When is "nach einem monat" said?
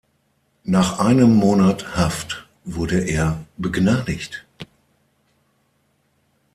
0.63-1.95